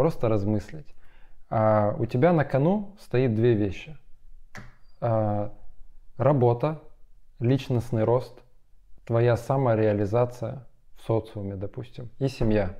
[0.00, 0.86] просто размыслить.
[1.50, 3.98] А, у тебя на кону стоит две вещи.
[5.02, 5.52] А,
[6.16, 6.80] работа,
[7.38, 8.32] личностный рост,
[9.04, 10.66] твоя самореализация
[10.96, 12.78] в социуме, допустим, и семья.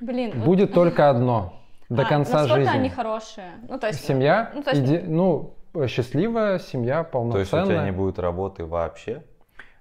[0.00, 0.42] Блин.
[0.42, 0.74] Будет вот...
[0.82, 2.76] только одно до а, конца жизни.
[2.76, 3.52] они хорошие?
[3.68, 4.82] Ну, то есть, семья, ну, то есть...
[4.82, 5.04] иде...
[5.06, 5.54] ну,
[5.86, 7.44] счастливая семья, полноценная.
[7.44, 9.22] То есть у тебя не будет работы вообще?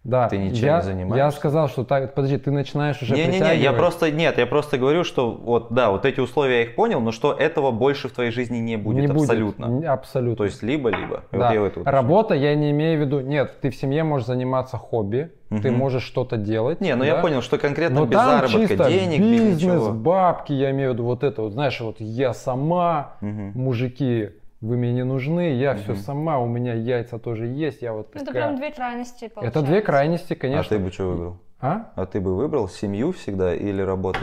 [0.03, 1.17] Да, ты ничем я, не занимаешься.
[1.17, 4.45] Я сказал, что так, подожди, ты начинаешь уже не, не, не, я просто нет, я
[4.45, 8.09] просто говорю, что вот да, вот эти условия я их понял, но что этого больше
[8.09, 9.67] в твоей жизни не будет не абсолютно.
[9.67, 10.35] Будет, абсолютно.
[10.35, 11.23] То есть либо либо.
[11.31, 11.53] Да.
[11.57, 15.31] Вот я Работа, я не имею в виду, нет, ты в семье можешь заниматься хобби,
[15.49, 15.61] угу.
[15.61, 16.81] ты можешь что-то делать.
[16.81, 17.07] Не, ну да?
[17.07, 19.91] я понял, что конкретно но без заработка денег, бизнес, без ничего.
[19.91, 23.51] бабки, я имею в виду вот это вот, знаешь, вот я сама, угу.
[23.55, 24.31] мужики
[24.63, 25.79] вы мне не нужны, я угу.
[25.81, 28.23] все сама, у меня яйца тоже есть, я вот такая.
[28.23, 29.59] Это прям две крайности получается.
[29.59, 30.75] Это две крайности, конечно.
[30.75, 31.37] А ты бы что выбрал?
[31.59, 31.91] А?
[31.95, 34.21] А ты бы выбрал семью всегда или работать?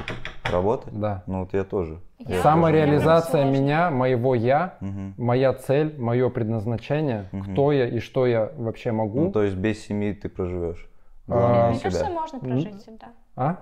[0.50, 0.92] Работать?
[0.98, 1.22] Да.
[1.26, 2.00] Ну вот я тоже.
[2.18, 3.60] Я Самореализация тоже.
[3.60, 5.22] меня, моего я, Угу.
[5.22, 7.52] моя цель, мое предназначение, Мгм.
[7.52, 9.20] кто я и что я вообще могу.
[9.24, 10.88] Ну то есть без семьи ты проживешь.
[11.28, 13.08] А, Главное, Мне на кажется, можно прожить всегда.
[13.36, 13.56] А?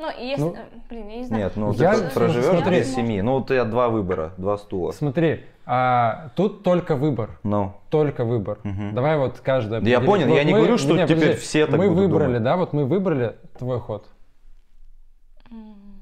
[0.00, 0.56] Ну, и если, Ну,
[0.88, 1.42] блин, я не знаю.
[1.44, 2.78] Нет, ну Я- ты проживешь смотри.
[2.78, 3.20] без семьи.
[3.20, 4.92] Ну у тебя два выбора, два стула.
[4.92, 7.38] Смотри, а, тут только выбор.
[7.42, 7.74] Ну.
[7.90, 8.58] Только выбор.
[8.64, 8.94] Мгм.
[8.94, 9.80] Давай вот каждая.
[9.82, 11.40] Да я понял, я не мы- говорю, что не, теперь подожди.
[11.42, 12.42] все так Мы будут выбрали, думать.
[12.42, 14.08] да, вот мы выбрали твой ход.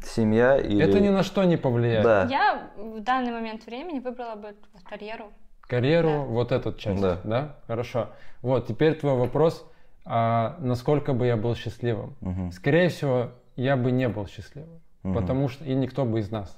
[0.04, 0.84] Семья или...
[0.84, 2.04] Это ни на что не повлияет.
[2.04, 2.28] Да.
[2.30, 4.54] Я в данный момент времени выбрала бы
[4.88, 5.26] карьеру.
[5.62, 6.18] Карьеру, Да.
[6.20, 7.18] вот эту часть, Да.
[7.24, 7.56] да.
[7.66, 8.10] Хорошо.
[8.42, 9.66] Вот, теперь твой вопрос,
[10.04, 12.14] а, насколько бы я был счастливым?
[12.20, 12.52] Мгм.
[12.52, 15.14] Скорее всего, я бы не был счастливым, Мгм.
[15.14, 16.56] потому что и никто бы из нас.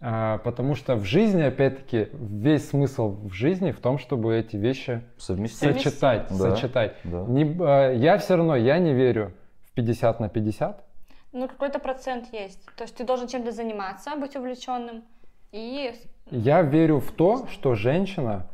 [0.00, 5.02] А, потому что в жизни, опять-таки, весь смысл в жизни в том, чтобы эти вещи
[5.18, 5.58] Совместить.
[5.82, 6.36] сочетать, Да.
[6.36, 6.94] сочетать.
[7.02, 7.24] Да.
[7.24, 9.32] Не, а, я все равно, я не верю
[9.64, 10.84] в 50 на 50.
[11.32, 12.64] Ну, какой-то процент есть.
[12.76, 15.02] То есть ты должен чем-то заниматься, быть увлеченным.
[15.50, 15.92] И
[16.30, 18.46] Я верю в то, что женщина,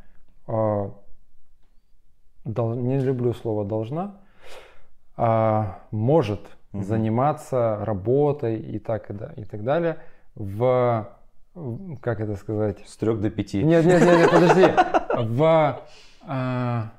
[0.47, 0.92] а,
[2.45, 4.20] дол- не люблю слово должна,
[5.91, 6.41] может
[6.73, 9.98] заниматься работой и так, и, да, и так далее
[10.35, 11.08] в-
[12.01, 12.79] как это сказать?
[12.87, 13.63] С трех до пяти.
[13.63, 14.65] Нет, нет, нет, нет, подожди.
[15.17, 15.81] В,
[16.27, 16.91] а,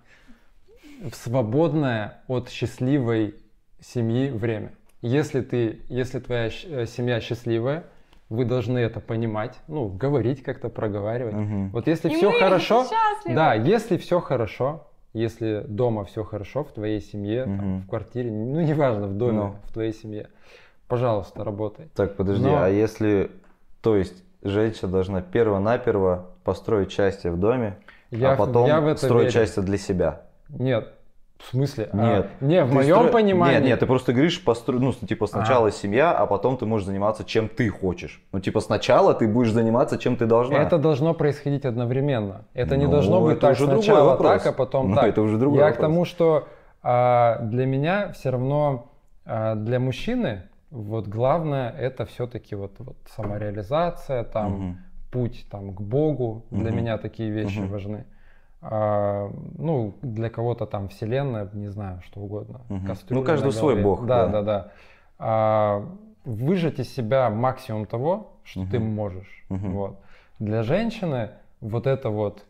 [1.01, 3.35] в свободное от счастливой
[3.81, 4.71] семьи время.
[5.01, 7.83] Если ты, если твоя э, семья счастливая,
[8.29, 11.33] вы должны это понимать, ну, говорить как-то, проговаривать.
[11.35, 11.69] Мгм.
[11.71, 13.35] Вот если И все мы хорошо, счастливы.
[13.35, 17.81] да, если все хорошо, если дома все хорошо, в твоей семье, там, Мгм.
[17.81, 19.55] в квартире, ну, неважно, в доме, Ну.
[19.65, 20.29] в твоей семье,
[20.87, 21.87] пожалуйста, работай.
[21.95, 23.29] Так, подожди, Но- а если,
[23.81, 27.77] то есть, женщина должна перво-наперво построить счастье в доме,
[28.11, 29.45] Я, а потом я в это строить верю.
[29.45, 30.21] счастье для себя?
[30.49, 30.93] Нет,
[31.37, 31.89] в смысле?
[31.91, 32.27] А, Нет.
[32.39, 33.55] не, в Ты моем стро- понимании.
[33.55, 34.79] Нет, нет, ты просто говоришь, постро...
[34.79, 38.21] ну, типа, сначала семья, а потом ты можешь заниматься чем ты хочешь.
[38.31, 40.57] Ну, типа, сначала ты будешь заниматься чем ты должна.
[40.57, 42.45] Это должно происходить одновременно.
[42.53, 44.43] Это не Ну, должно быть так уже другой сначала вопрос.
[44.43, 45.05] так, а потом Ну, так.
[45.07, 45.77] это уже другой Я вопрос.
[45.77, 46.47] к тому, что
[46.83, 48.91] а, для меня все равно
[49.25, 50.43] а, для мужчины
[50.75, 54.77] вот главное это все-таки вот, вот самореализация, там Мгм.
[55.11, 56.45] путь там к Богу.
[56.51, 56.77] Для Мгм.
[56.77, 57.71] меня такие вещи Мгм.
[57.71, 58.05] важны.
[58.61, 62.61] А, ну, для кого-то там вселенная, не знаю, что угодно.
[62.85, 64.31] Кастрюля Ну, каждый свой бог, Да, да.
[64.31, 64.71] да, да.
[65.17, 68.95] А, выжать из себя максимум того, что ты Мгм.
[68.95, 69.45] можешь.
[69.49, 69.71] Мгм.
[69.71, 69.99] Вот.
[70.39, 71.29] Для женщины
[71.61, 72.45] вот эта вот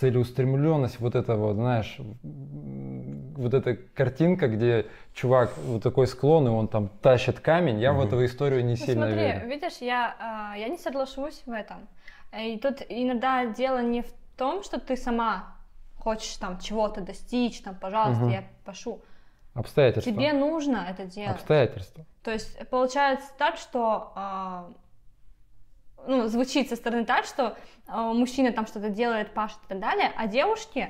[0.00, 6.68] целеустремленность, вот это вот, знаешь, вот эта картинка, где чувак вот такой склон, и он
[6.68, 8.06] там тащит камень, я в Мгм.
[8.06, 9.48] эту историю не Ну, сильно смотри, верю.
[9.48, 11.88] видишь, я, а, я не соглашусь в этом.
[12.36, 15.56] И тут иногда дело не в том, что ты сама
[15.98, 18.32] хочешь там чего-то достичь, там, пожалуйста, Мгм.
[18.32, 19.00] я пошу.
[19.54, 20.12] Обстоятельства.
[20.12, 21.36] Тебе нужно это делать.
[21.40, 22.04] Обстоятельства.
[22.22, 24.70] То есть получается так, что а,
[26.06, 30.10] ну, звучит со стороны так, что а, мужчина там что-то делает, пашет и так далее,
[30.16, 30.88] а девушки,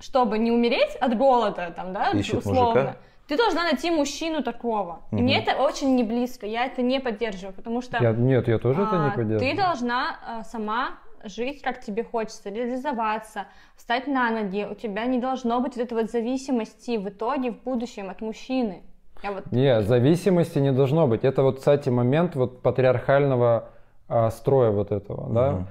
[0.00, 2.96] чтобы не умереть от голода, там, да, Ищут условно, мужика.
[3.26, 5.02] ты должна найти мужчину такого.
[5.10, 5.24] И Мгм.
[5.24, 8.82] мне это очень не близко, я это не поддерживаю, потому что Я, нет, я тоже
[8.82, 9.50] это не а, поддерживаю.
[9.56, 13.46] ты должна а, сама жить, как тебе хочется, реализоваться,
[13.76, 14.64] встать на ноги.
[14.70, 18.82] У тебя не должно быть вот этой вот зависимости в итоге, в будущем от мужчины.
[19.24, 21.24] Я вот Не, зависимости не должно быть.
[21.24, 23.70] Это вот, кстати, момент вот патриархального
[24.08, 25.66] а, строя вот этого, да,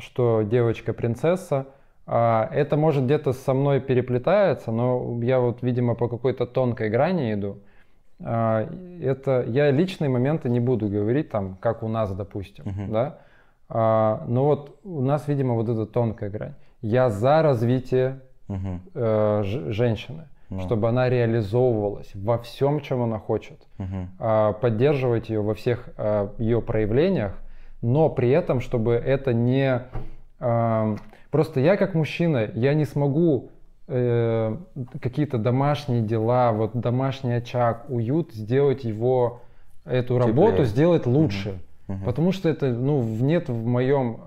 [0.00, 1.66] что девочка принцесса.
[2.06, 7.34] А, это может где-то со мной переплетается, но я вот, видимо, по какой-то тонкой грани
[7.34, 7.58] иду.
[8.20, 8.66] А,
[9.02, 12.92] это я личные моменты не буду говорить там, как у нас, допустим, Мгм.
[12.92, 13.18] да.
[13.68, 16.54] А, но вот у нас, видимо, вот эта тонкая грань.
[16.80, 18.20] Я за развитие
[18.94, 20.28] э, ж- женщины.
[20.48, 20.60] ну.
[20.60, 24.54] чтобы она реализовывалась во всем, чем она хочет, угу.
[24.62, 25.90] поддерживать ее во всех
[26.38, 27.38] ее проявлениях,
[27.82, 29.82] но при этом, чтобы это не...
[30.40, 30.96] А,
[31.30, 33.50] просто я как мужчина, я не смогу
[33.86, 34.56] э,
[35.00, 39.42] какие-то домашние дела, вот домашний очаг, уют, сделать его,
[39.84, 40.26] эту Теплее.
[40.26, 41.60] работу сделать лучше.
[41.88, 41.96] Угу.
[41.96, 42.04] Угу.
[42.04, 44.20] Потому что это, ну, нет в моем,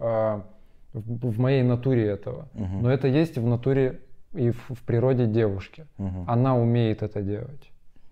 [0.93, 2.47] в моей натуре этого.
[2.55, 2.81] Угу.
[2.81, 3.99] Но это есть в натуре
[4.33, 5.85] и в, в природе девушки.
[5.97, 6.25] Угу.
[6.27, 7.70] Она умеет это делать.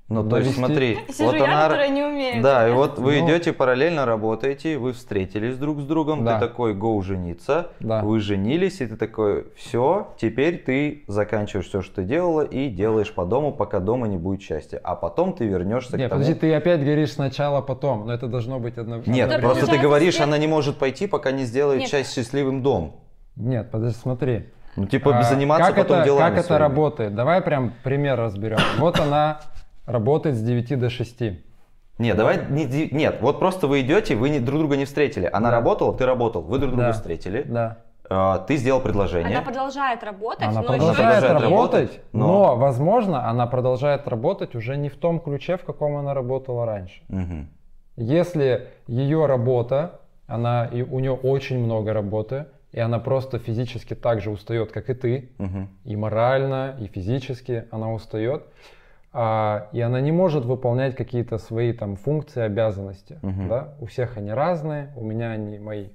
[0.10, 1.64] Ну, то есть смотри, Сижу вот я, она...
[1.64, 2.42] которая не умеет.
[2.42, 3.28] Да, и вот вы ну...
[3.28, 6.40] идете параллельно работаете, вы встретились друг с другом, да.
[6.40, 8.02] ты такой, go жениться, да.
[8.02, 13.14] вы женились, и ты такой, все, теперь ты заканчиваешь все, что ты делала, и делаешь
[13.14, 14.82] по дому, пока дома не будет счастья.
[14.84, 16.22] А потом ты вернешься Нет, к тому...
[16.22, 19.16] подожди, ты опять говоришь сначала, потом, но это должно быть одновременно.
[19.16, 20.24] Нет, это просто ты говоришь, все...
[20.24, 21.90] она не может пойти, пока не сделает Нет.
[21.90, 23.00] часть счастливым дом.
[23.36, 24.46] Нет, подожди, смотри.
[24.76, 27.16] Ну, типа, а, заниматься как потом это, делами Как это работает?
[27.16, 28.60] Давай прям пример разберем.
[28.78, 29.40] Вот она
[29.90, 31.22] работает с 9 до 6.
[31.98, 35.30] Нет, давай, не, нет, вот просто вы идете, вы не, друг друга не встретили.
[35.32, 35.58] Она да.
[35.58, 36.94] работала, ты работал, вы друг друга да.
[36.94, 37.44] встретили.
[37.44, 37.80] Да.
[38.10, 39.36] Э, ты сделал предложение.
[39.36, 40.48] Она продолжает работать.
[40.48, 42.28] Она продолжает, продолжает работать, но...
[42.28, 47.02] но, возможно, она продолжает работать уже не в том ключе, в каком она работала раньше.
[47.10, 47.48] Угу.
[47.98, 54.22] Если ее работа, она, и у нее очень много работы, и она просто физически так
[54.22, 55.68] же устает, как и ты, угу.
[55.84, 58.46] и морально, и физически она устает,
[59.12, 63.20] а, и она не может выполнять какие-то свои там функции, обязанности.
[63.24, 63.48] Угу.
[63.50, 63.74] Да?
[63.80, 65.88] У всех они разные, у меня они мои.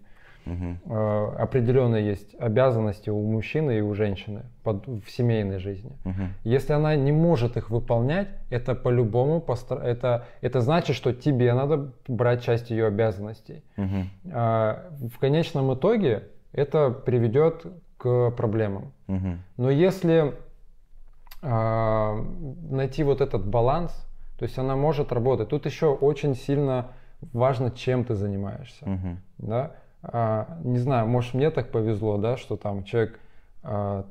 [0.47, 0.93] Угу.
[0.93, 5.93] А, определенные есть обязанности у мужчины и у женщины под, в семейной жизни.
[6.05, 6.23] Угу.
[6.45, 9.79] Если она не может их выполнять, это по-любому постар...
[9.83, 13.63] это, это значит, что тебе надо брать часть ее обязанностей.
[13.77, 14.33] Угу.
[14.33, 17.65] А, в конечном итоге это приведет
[17.97, 18.93] к проблемам.
[19.09, 19.39] Угу.
[19.57, 20.35] Но если
[21.45, 23.93] найти вот этот баланс,
[24.39, 25.49] то есть она может работать.
[25.49, 26.89] Тут еще очень сильно
[27.33, 28.85] важно, чем ты занимаешься.
[28.85, 29.17] Угу.
[29.39, 29.73] Да?
[30.03, 33.19] А, не знаю, может мне так повезло, да, что там человек
[33.63, 34.05] а,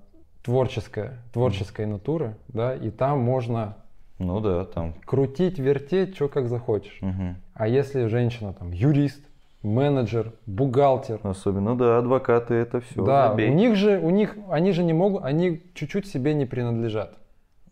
[0.44, 1.94] творческая, творческой угу.
[1.94, 3.76] натуры, да, и там можно
[4.20, 7.00] ну да, там крутить, вертеть, что как захочешь.
[7.02, 7.36] Угу.
[7.56, 9.22] А если женщина там юрист,
[9.64, 11.20] менеджер, бухгалтер.
[11.24, 13.04] Особенно, да, адвокаты это все.
[13.04, 13.50] Да, забей.
[13.50, 17.18] у них же, у них, они же не могут, они чуть-чуть себе не принадлежат,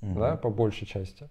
[0.02, 0.20] угу.
[0.20, 1.30] да, по большей части.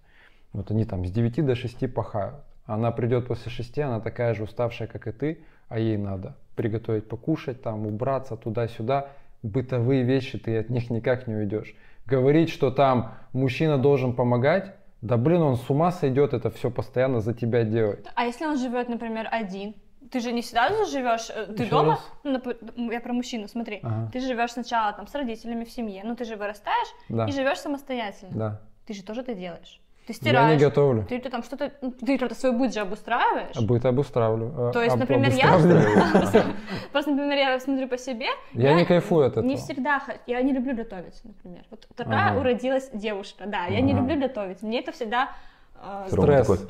[0.53, 2.43] Вот они там с 9 до 6 пахают.
[2.65, 7.07] Она придет после 6, она такая же уставшая, как и ты, а ей надо приготовить
[7.07, 9.09] покушать, там убраться туда-сюда.
[9.43, 11.75] Бытовые вещи, ты от них никак не уйдешь.
[12.05, 17.21] Говорить, что там мужчина должен помогать, да блин, он с ума сойдет это все постоянно
[17.21, 18.05] за тебя делать.
[18.13, 19.73] А если он живет, например, один?
[20.11, 24.09] Ты же не всегда живешь, э, ты Еще дома, ну, я про мужчину, смотри, ага.
[24.11, 27.25] ты живешь сначала там с родителями в семье, ну ты же вырастаешь да.
[27.25, 28.33] и живешь самостоятельно.
[28.33, 28.61] Да.
[28.85, 29.81] ты же тоже это делаешь.
[30.07, 30.49] Ты стираешь.
[30.49, 31.05] Я не готовлю.
[31.07, 33.55] Ты, ты там что-то, ну, ты как-то свой быт же обустраиваешь.
[33.55, 34.69] А быт обустраиваю.
[34.69, 35.51] А, То есть, Об, например, я...
[36.91, 38.25] Просто, например, я смотрю по себе.
[38.53, 39.45] Я не кайфую от этого.
[39.45, 41.63] Не всегда, я не люблю готовить, например.
[41.69, 44.61] Вот такая уродилась девушка, да, я не люблю готовить.
[44.63, 45.29] Мне это всегда...
[45.75, 46.67] Э, Стресс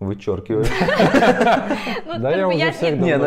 [0.00, 0.64] вычеркиваю.
[2.06, 3.26] Ну, да, я уже всех Не, ну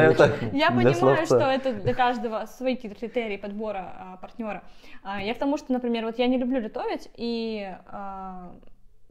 [0.51, 4.63] Я понимаю, что это для каждого свои критерии подбора а, партнера.
[5.03, 8.51] А, я к тому, что, например, вот я не люблю готовить, и а,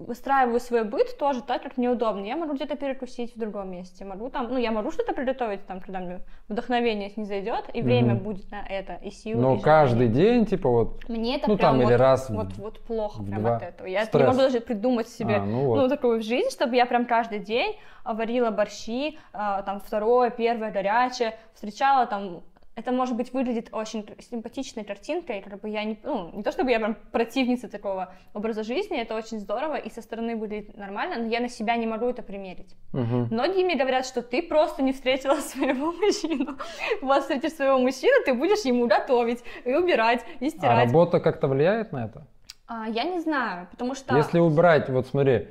[0.05, 2.25] выстраиваю свой быт тоже так, как мне удобно.
[2.25, 5.81] Я могу где-то перекусить в другом месте, могу там, ну, я могу что-то приготовить там,
[5.81, 8.25] когда мне вдохновение не зайдет, и время угу.
[8.25, 9.41] будет на это, и силы.
[9.41, 12.53] Но и каждый день, типа вот, мне это ну, прям там, вот, или раз вот,
[12.57, 13.57] вот плохо прям два.
[13.57, 13.87] от этого.
[13.87, 14.23] Я Стресс.
[14.23, 15.77] не могу даже придумать себе, а, ну, вот.
[15.77, 21.35] ну, такую жизнь, чтобы я прям каждый день варила борщи, а, там, второе, первое, горячее,
[21.55, 22.43] встречала там
[22.75, 26.71] это, может быть, выглядит очень симпатичной картинкой, как бы я не, ну, не то чтобы
[26.71, 31.27] я прям противница такого образа жизни, это очень здорово и со стороны выглядит нормально, но
[31.27, 32.75] я на себя не могу это примерить.
[32.95, 33.29] Угу.
[33.31, 36.57] Многие мне говорят, что ты просто не встретила своего мужчину.
[37.03, 40.79] Вот встретишь своего мужчину, ты будешь ему готовить и убирать, и а стирать.
[40.79, 42.27] А работа как-то влияет на это?
[42.67, 44.17] А, я не знаю, потому что...
[44.17, 45.49] Если убрать, вот смотри,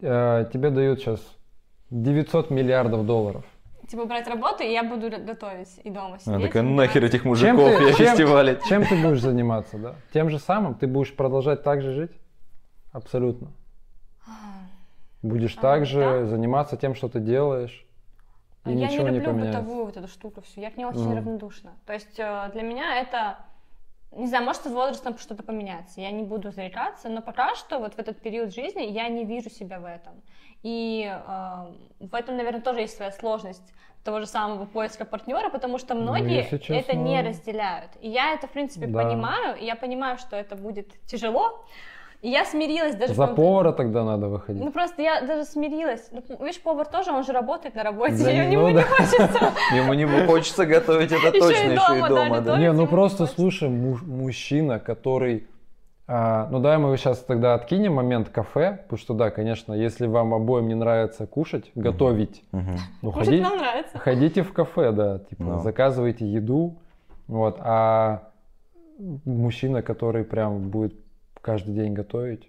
[0.00, 1.20] э, тебе дают сейчас
[1.90, 3.44] 900 миллиардов долларов
[3.88, 6.34] типа брать работу, и я буду готовить и дома сидеть.
[6.34, 8.58] А, такая, нахер этих мужиков, чем я чем, фестивале.
[8.68, 9.94] Чем ты будешь заниматься, да?
[10.12, 10.74] Тем же самым?
[10.74, 12.12] Ты будешь продолжать так же жить?
[12.92, 13.52] Абсолютно.
[15.22, 16.26] Будешь а, так же да?
[16.26, 17.86] заниматься тем, что ты делаешь.
[18.66, 20.60] И я ничего не люблю не бытовую вот эту штуку всю.
[20.60, 21.16] Я к ней очень mm.
[21.16, 21.72] равнодушна.
[21.84, 23.38] То есть э, для меня это
[24.12, 27.94] не знаю, может, с возрастом что-то поменяется, я не буду зарекаться, но пока что вот
[27.94, 30.22] в этот период жизни я не вижу себя в этом.
[30.62, 35.78] И э, в этом, наверное, тоже есть своя сложность того же самого поиска партнера, потому
[35.78, 36.74] что ну, многие ну, честно...
[36.74, 37.90] это не разделяют.
[38.00, 39.02] И я это, в принципе, да.
[39.02, 41.64] понимаю, и я понимаю, что это будет тяжело,
[42.22, 43.14] И я смирилась даже.
[43.14, 44.62] За повара тогда надо выходить.
[44.62, 46.08] Ну просто я даже смирилась.
[46.12, 49.52] Ну, видишь, повар тоже, он же работает на работе, да, ему ну, не хочется.
[49.74, 52.58] Ему не хочется готовить это точно еще и дома.
[52.58, 55.48] Не, ну просто слушай, мужчина, который
[56.06, 60.32] а, ну да, мы сейчас тогда откинем момент кафе, потому что да, конечно, если вам
[60.32, 62.44] обоим не нравится кушать, готовить,
[63.02, 63.98] ну ходи, нам нравится.
[63.98, 65.62] ходите в кафе, да, типа no.
[65.62, 66.76] заказывайте еду,
[67.26, 68.28] вот, а
[69.24, 70.94] мужчина, который прям будет
[71.42, 72.48] каждый день готовить.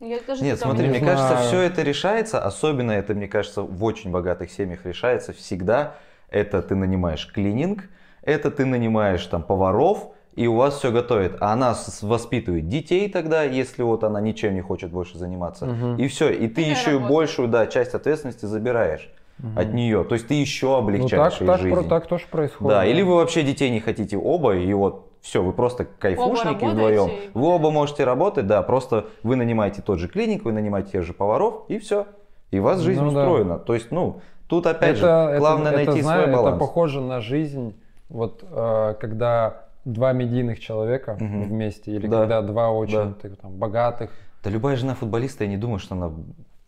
[0.00, 1.16] Я тоже Нет, смотри, мне знаю.
[1.16, 5.94] кажется, все это решается, особенно это, мне кажется, в очень богатых семьях решается всегда.
[6.28, 7.84] Это ты нанимаешь клининг,
[8.22, 11.36] это ты нанимаешь там поваров, и у вас все готовит.
[11.40, 15.66] А она воспитывает детей тогда, если вот она ничем не хочет больше заниматься.
[15.66, 16.02] Угу.
[16.02, 16.30] И все.
[16.30, 17.12] И ты и еще работает.
[17.12, 19.60] большую да, часть ответственности забираешь угу.
[19.60, 20.04] от нее.
[20.04, 21.88] То есть ты еще облегчаешь ну, так, так, жизнь.
[21.88, 22.68] Так тоже происходит.
[22.68, 27.10] Да, или вы вообще детей не хотите оба, и вот все, вы просто кайфушники вдвоем.
[27.32, 31.14] Вы оба можете работать, да, просто вы нанимаете тот же клиник, вы нанимаете тех же
[31.14, 32.06] поваров, и все.
[32.50, 33.54] И у вас жизнь ну, устроена.
[33.54, 33.58] Да.
[33.58, 36.56] То есть, ну, тут опять это, же, главное это, найти это, свой знаю, баланс.
[36.56, 37.74] Это похоже на жизнь,
[38.10, 41.44] вот э, когда два медийных человека угу.
[41.44, 42.20] вместе, или да.
[42.20, 43.28] когда два очень да.
[43.40, 44.10] там, богатых.
[44.42, 46.12] Да любая жена футболиста, я не думаю, что она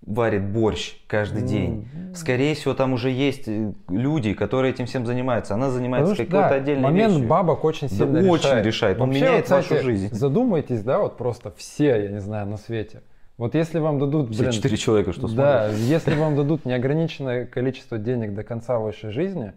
[0.03, 1.89] варит борщ каждый день.
[2.15, 5.55] Скорее всего, там уже есть э, люди, которые этим всем занимаются.
[5.55, 7.29] Она занимается какой-то да, отдельной момент вещью.
[7.29, 8.45] бабок очень сильно да, решает.
[8.45, 9.01] Очень решает.
[9.01, 10.09] Он Вообще, меняет вот, кстати, вашу жизнь.
[10.15, 13.03] Задумайтесь, да, вот просто все, я не знаю, на свете.
[13.37, 14.31] Вот если вам дадут...
[14.31, 15.37] Все блин, четыре человека, что смотрят.
[15.37, 19.53] Да, если вам дадут неограниченное количество денег до конца вашей жизни,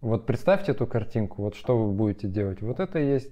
[0.00, 2.60] вот представьте эту картинку, вот что вы будете делать.
[2.60, 3.30] Вот это и есть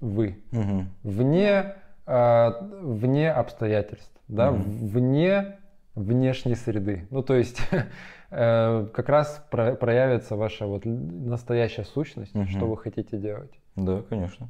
[0.00, 0.38] вы.
[0.52, 0.84] Угу.
[1.02, 1.74] Вне,
[2.06, 4.62] вне обстоятельств, да, угу.
[4.62, 5.58] вне
[5.94, 7.06] внешней среды.
[7.10, 7.60] Ну, то есть
[8.30, 12.46] э, как раз про, проявится ваша вот настоящая сущность, угу.
[12.46, 13.52] что вы хотите делать.
[13.76, 14.48] Да, конечно.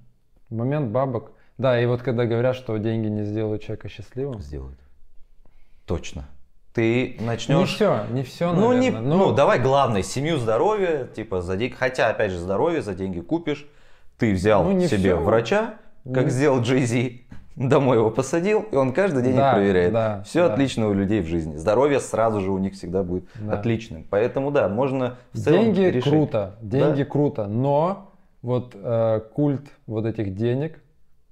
[0.50, 1.32] Момент бабок.
[1.58, 4.40] Да, и вот когда говорят, что деньги не сделают человека счастливым.
[4.40, 4.78] Сделают.
[5.87, 6.26] Точно
[6.75, 7.56] ты начнешь...
[7.56, 8.80] Не все, не все, ну, наверное.
[8.80, 12.94] Не, ну, ну, давай главное, семью, здоровье, типа за деньги, хотя, опять же, здоровье за
[12.94, 13.66] деньги купишь,
[14.18, 15.16] ты взял ну, себе все.
[15.16, 15.75] врача,
[16.12, 16.30] как не...
[16.30, 17.24] сделал Jay-Z,
[17.56, 19.92] домой его посадил, и он каждый день да, их проверяет.
[19.92, 20.52] Да, все да.
[20.52, 21.56] отлично у людей в жизни.
[21.56, 23.54] Здоровье сразу же у них всегда будет да.
[23.54, 24.04] отличным.
[24.08, 26.11] Поэтому да, можно в целом Деньги решить.
[26.11, 27.11] круто, деньги да?
[27.11, 28.11] круто, но
[28.42, 30.80] вот э, культ вот этих денег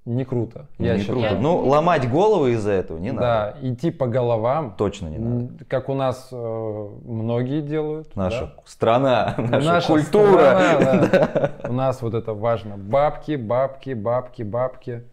[0.05, 0.67] не круто.
[0.79, 1.19] Я не считаю.
[1.19, 1.37] круто.
[1.39, 3.57] Ну, ломать головы из-за этого не надо.
[3.61, 4.75] Да, идти по головам.
[4.77, 5.65] Точно не надо.
[5.65, 8.13] Как у нас э, многие делают.
[8.15, 8.63] Наша да?
[8.65, 10.39] страна, наша, наша культура.
[10.39, 11.51] Страна, да.
[11.69, 12.77] У нас вот это важно.
[12.77, 15.03] Бабки, бабки, бабки, бабки.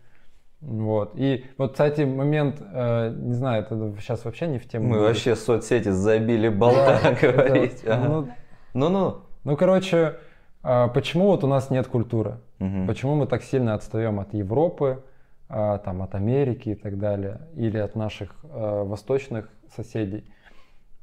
[0.61, 1.13] Вот.
[1.15, 4.89] И вот, кстати, момент, э, не знаю, это сейчас вообще не в тему.
[4.89, 5.09] Мы будет.
[5.09, 7.83] вообще соцсети забили болта говорить.
[7.85, 9.23] Ну, ну.
[9.43, 10.17] Ну, короче,
[10.63, 12.41] а почему вот у нас нет культуры?
[12.87, 15.03] Почему мы так сильно отстаем от Европы,
[15.49, 20.31] а, там, от Америки и так далее, или от наших а, восточных соседей?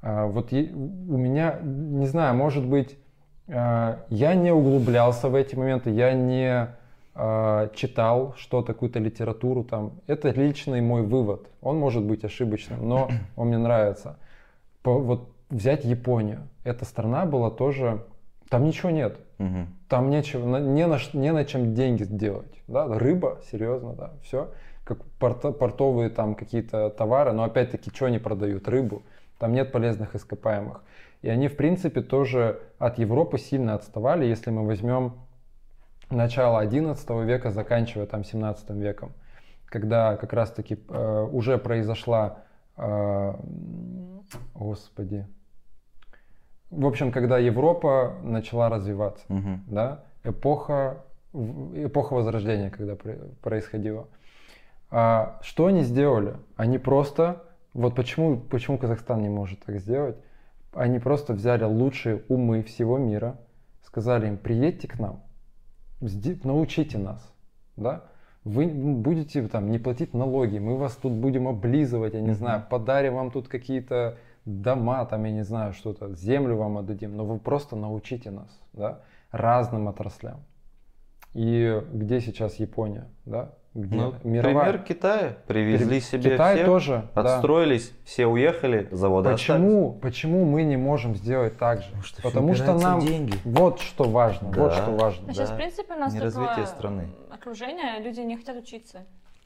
[0.03, 2.99] Вот у меня, не знаю, может быть,
[3.47, 6.67] я не углублялся в эти моменты, я не
[7.73, 9.93] читал что-то, какую-то литературу там.
[10.05, 11.49] Это личный мой вывод.
[11.61, 14.17] Он может быть ошибочным, но он мне нравится.
[14.83, 16.47] вот взять Японию.
[16.63, 18.03] Эта страна была тоже
[18.49, 19.19] там ничего нет.
[19.39, 19.67] Угу.
[19.89, 22.61] Там нечего, не на, не на чем деньги сделать.
[22.67, 22.87] Да?
[22.87, 24.51] Рыба, серьезно, да, все.
[24.83, 28.67] Как порто, портовые там какие-то товары, но опять-таки, что они продают?
[28.67, 29.03] Рыбу.
[29.37, 30.83] Там нет полезных ископаемых.
[31.21, 35.13] И они, в принципе, тоже от Европы сильно отставали, если мы возьмем
[36.09, 39.13] начало 11 века, заканчивая там 17 веком,
[39.65, 42.39] когда как раз-таки э, уже произошла,
[42.77, 43.33] э,
[44.53, 45.27] господи,
[46.69, 49.59] в общем, когда Европа начала развиваться, угу.
[49.67, 52.95] да, эпоха, эпоха Возрождения, когда
[53.41, 54.07] происходила.
[54.89, 56.35] А что они сделали?
[56.55, 60.17] Они просто, вот почему, почему Казахстан не может так сделать,
[60.73, 63.37] они просто взяли лучшие умы всего мира,
[63.83, 65.23] сказали им, приедьте к нам,
[65.99, 67.33] научите нас,
[67.75, 68.03] да,
[68.43, 72.33] вы будете там не платить налоги, мы вас тут будем облизывать, я не mm-hmm.
[72.33, 77.25] знаю, подарим вам тут какие-то дома, там, я не знаю, что-то, землю вам отдадим, но
[77.25, 79.01] вы просто научите нас, да,
[79.31, 80.39] разным отраслям.
[81.33, 83.53] И где сейчас Япония, да?
[83.77, 84.65] Где ну, мировая...
[84.65, 85.37] Пример Китая.
[85.45, 87.95] Привезли себе Китай всех, тоже, отстроились, да.
[88.05, 90.01] все уехали, заводы почему, остались.
[90.01, 91.89] Почему мы не можем сделать так же?
[91.91, 93.37] Потому что, Потому что нам деньги.
[93.45, 94.63] вот что важно, да.
[94.63, 95.25] вот что важно.
[95.25, 95.33] А да.
[95.33, 97.09] сейчас, в принципе, у нас не такое страны.
[97.29, 99.05] окружение, люди не хотят учиться.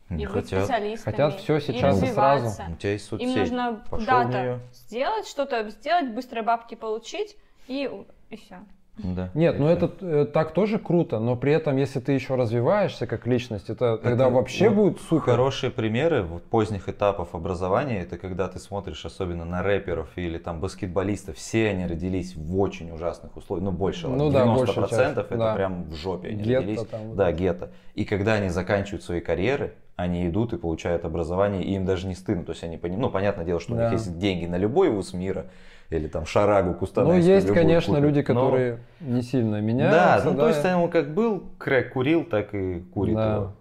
[0.10, 0.44] Не и хотят.
[0.44, 1.12] быть специалистами.
[1.14, 2.64] Хотят все сейчас и, сразу.
[2.72, 3.28] У тебя есть соцсеть.
[3.28, 7.36] Им нужно куда-то сделать, что-то сделать, быстрые бабки получить
[7.68, 7.92] и,
[8.30, 8.60] и все.
[9.04, 9.30] Да.
[9.34, 13.28] Нет, ну это э, так тоже круто, но при этом, если ты еще развиваешься как
[13.28, 15.32] личность, это, это тогда вообще вот будет супер.
[15.32, 20.60] Хорошие примеры вот, поздних этапов образования, это когда ты смотришь особенно на рэперов или там
[20.60, 25.38] баскетболистов, все они родились в очень ужасных условиях, ну больше, ну, 90% да, часть, это
[25.38, 25.56] да.
[25.56, 26.88] прям в жопе они гетто родились.
[26.88, 27.72] Там, да, гетто.
[27.96, 32.16] И когда они заканчивают свои карьеры, они идут и получают образование, и им даже не
[32.16, 32.44] стыдно.
[32.44, 33.82] То есть они понимают, ну, понятное дело, что да.
[33.82, 35.48] у них есть деньги на любой вуз мира,
[35.92, 37.22] или там шарагу кустанайскую.
[37.22, 38.08] Ну, есть, конечно, купят.
[38.08, 39.16] люди, которые Но...
[39.16, 40.00] не сильно меняются.
[40.00, 43.36] Да, ну, да, то есть он как был, крэк курил, так и курит да.
[43.36, 43.50] его.